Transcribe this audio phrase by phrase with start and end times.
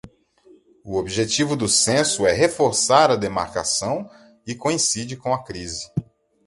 [0.83, 4.09] O objetivo do censo é reforçar a demarcação
[4.47, 5.91] e coincide com a crise